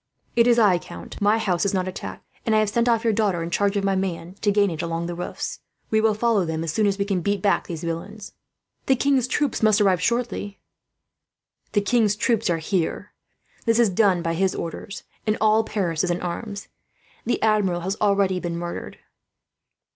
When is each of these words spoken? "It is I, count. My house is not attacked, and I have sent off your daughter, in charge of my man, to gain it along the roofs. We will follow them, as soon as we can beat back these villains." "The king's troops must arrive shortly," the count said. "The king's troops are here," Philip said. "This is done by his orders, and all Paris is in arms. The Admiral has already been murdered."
"It 0.35 0.47
is 0.47 0.57
I, 0.57 0.79
count. 0.79 1.21
My 1.21 1.37
house 1.37 1.63
is 1.63 1.75
not 1.75 1.87
attacked, 1.87 2.25
and 2.43 2.55
I 2.55 2.59
have 2.59 2.71
sent 2.71 2.89
off 2.89 3.03
your 3.03 3.13
daughter, 3.13 3.43
in 3.43 3.51
charge 3.51 3.77
of 3.77 3.83
my 3.83 3.95
man, 3.95 4.33
to 4.41 4.51
gain 4.51 4.71
it 4.71 4.81
along 4.81 5.05
the 5.05 5.13
roofs. 5.13 5.59
We 5.91 6.01
will 6.01 6.15
follow 6.15 6.43
them, 6.43 6.63
as 6.63 6.73
soon 6.73 6.87
as 6.87 6.97
we 6.97 7.05
can 7.05 7.21
beat 7.21 7.43
back 7.43 7.67
these 7.67 7.83
villains." 7.83 8.33
"The 8.87 8.95
king's 8.95 9.27
troops 9.27 9.61
must 9.61 9.79
arrive 9.79 10.01
shortly," 10.01 10.57
the 11.73 11.81
count 11.81 11.85
said. 11.85 11.85
"The 11.85 11.85
king's 11.85 12.15
troops 12.15 12.49
are 12.49 12.57
here," 12.57 13.11
Philip 13.53 13.57
said. 13.59 13.65
"This 13.67 13.79
is 13.79 13.89
done 13.91 14.23
by 14.23 14.33
his 14.33 14.55
orders, 14.55 15.03
and 15.27 15.37
all 15.39 15.63
Paris 15.63 16.03
is 16.03 16.09
in 16.09 16.19
arms. 16.19 16.67
The 17.27 17.39
Admiral 17.43 17.81
has 17.81 17.95
already 18.01 18.39
been 18.39 18.57
murdered." 18.57 18.97